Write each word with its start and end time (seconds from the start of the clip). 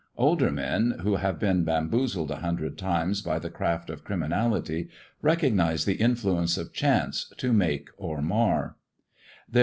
Older 0.17 0.49
men, 0.51 0.95
who 1.03 1.17
have 1.17 1.37
been 1.37 1.63
Dzled 1.63 2.31
a 2.31 2.37
hundred 2.37 2.75
times 2.75 3.21
by 3.21 3.37
the 3.37 3.51
craft 3.51 3.91
of 3.91 4.03
criminality, 4.03 4.89
ize 5.23 5.85
the 5.85 5.93
influence 5.99 6.57
of 6.57 6.73
Chance 6.73 7.31
to 7.37 7.53
make 7.53 7.87
or 7.97 8.19
mar. 8.19 8.77